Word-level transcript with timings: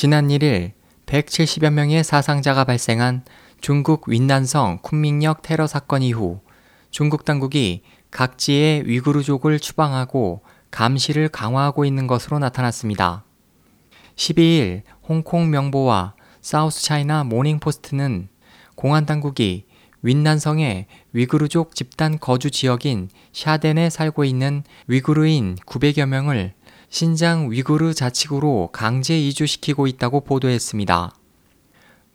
지난 0.00 0.28
1일 0.28 0.74
170여 1.06 1.70
명의 1.70 2.04
사상자가 2.04 2.62
발생한 2.62 3.24
중국 3.60 4.08
윈난성 4.08 4.78
쿤밍역 4.82 5.42
테러 5.42 5.66
사건 5.66 6.04
이후 6.04 6.38
중국 6.92 7.24
당국이 7.24 7.82
각지의 8.12 8.86
위구르족을 8.86 9.58
추방하고 9.58 10.42
감시를 10.70 11.28
강화하고 11.30 11.84
있는 11.84 12.06
것으로 12.06 12.38
나타났습니다. 12.38 13.24
12일 14.14 14.82
홍콩 15.02 15.50
명보와 15.50 16.14
사우스 16.42 16.84
차이나 16.84 17.24
모닝포스트는 17.24 18.28
공안 18.76 19.04
당국이 19.04 19.64
윈난성의 20.02 20.86
위구르족 21.12 21.74
집단 21.74 22.20
거주 22.20 22.52
지역인 22.52 23.08
샤덴에 23.32 23.90
살고 23.90 24.24
있는 24.24 24.62
위구르인 24.86 25.56
900여 25.66 26.06
명을 26.06 26.54
신장 26.90 27.50
위구르 27.50 27.92
자치구로 27.92 28.70
강제 28.72 29.18
이주시키고 29.18 29.86
있다고 29.86 30.20
보도했습니다. 30.20 31.12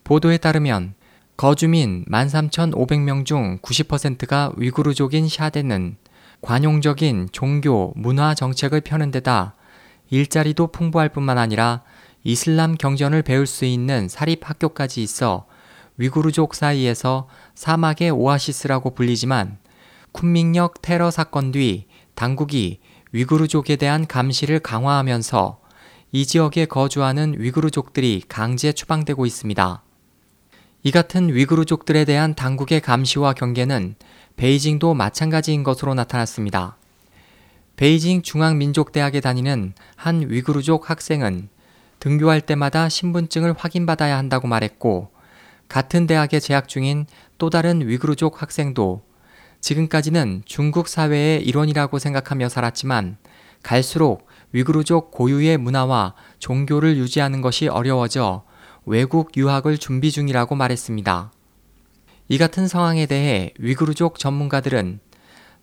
보도에 0.03 0.37
따르면 0.37 0.95
거주민 1.37 2.05
13,500명 2.05 3.25
중 3.25 3.59
90%가 3.59 4.51
위구르족인 4.57 5.29
샤덴은 5.29 5.97
관용적인 6.41 7.29
종교, 7.31 7.93
문화 7.95 8.33
정책을 8.33 8.81
펴는 8.81 9.11
데다 9.11 9.55
일자리도 10.09 10.67
풍부할 10.67 11.09
뿐만 11.09 11.37
아니라 11.37 11.83
이슬람 12.23 12.75
경전을 12.75 13.21
배울 13.21 13.45
수 13.45 13.65
있는 13.65 14.07
사립학교까지 14.09 15.03
있어 15.03 15.45
위구르족 15.97 16.55
사이에서 16.55 17.27
사막의 17.55 18.09
오아시스라고 18.11 18.95
불리지만 18.95 19.57
쿤밍역 20.13 20.81
테러 20.81 21.11
사건 21.11 21.51
뒤 21.51 21.85
당국이 22.15 22.79
위구르족에 23.13 23.75
대한 23.75 24.07
감시를 24.07 24.59
강화하면서 24.59 25.59
이 26.11 26.25
지역에 26.25 26.65
거주하는 26.65 27.35
위구르족들이 27.37 28.23
강제 28.27 28.73
추방되고 28.73 29.27
있습니다. 29.27 29.83
이 30.81 30.91
같은 30.91 31.31
위구르족들에 31.31 32.05
대한 32.05 32.33
당국의 32.33 32.81
감시와 32.81 33.33
경계는 33.33 33.95
베이징도 34.35 34.95
마찬가지인 34.95 35.63
것으로 35.63 35.93
나타났습니다. 35.93 36.75
베이징 37.75 38.23
중앙민족대학에 38.23 39.21
다니는 39.21 39.73
한 39.95 40.27
위구르족 40.27 40.89
학생은 40.89 41.49
등교할 41.99 42.41
때마다 42.41 42.89
신분증을 42.89 43.53
확인받아야 43.55 44.17
한다고 44.17 44.47
말했고, 44.47 45.11
같은 45.69 46.07
대학에 46.07 46.39
재학 46.39 46.67
중인 46.67 47.05
또 47.37 47.51
다른 47.51 47.87
위구르족 47.87 48.41
학생도 48.41 49.03
지금까지는 49.63 50.43
중국 50.45 50.89
사회의 50.89 51.41
일원이라고 51.41 51.97
생각하며 51.97 52.49
살았지만 52.49 53.15
갈수록 53.63 54.27
위구르족 54.51 55.11
고유의 55.11 55.57
문화와 55.57 56.15
종교를 56.39 56.97
유지하는 56.97 57.39
것이 57.39 57.69
어려워져 57.69 58.43
외국 58.85 59.37
유학을 59.37 59.77
준비 59.77 60.11
중이라고 60.11 60.55
말했습니다. 60.55 61.31
이 62.27 62.37
같은 62.37 62.67
상황에 62.67 63.05
대해 63.05 63.53
위구르족 63.57 64.19
전문가들은 64.19 64.99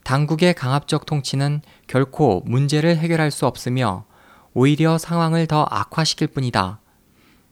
당국의 0.03 0.55
강압적 0.55 1.05
통치는 1.05 1.61
결코 1.87 2.43
문제를 2.47 2.97
해결할 2.97 3.31
수 3.31 3.47
없으며 3.47 4.07
오히려 4.55 4.97
상황을 4.97 5.47
더 5.47 5.67
악화시킬 5.69 6.29
뿐이다. 6.29 6.81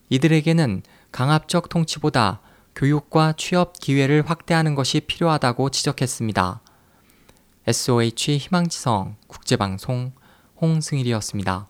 이들에게는 0.08 0.80
강압적 1.12 1.68
통치보다 1.68 2.40
교육과 2.78 3.34
취업 3.36 3.72
기회를 3.80 4.22
확대하는 4.30 4.76
것이 4.76 5.00
필요하다고 5.00 5.70
지적했습니다. 5.70 6.60
SOH 7.66 8.38
희망지성 8.38 9.16
국제방송 9.26 10.12
홍승일이었습니다. 10.60 11.66